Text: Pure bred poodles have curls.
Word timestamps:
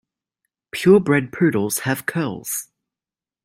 Pure 0.71 0.99
bred 1.01 1.31
poodles 1.31 1.81
have 1.81 2.07
curls. 2.07 2.69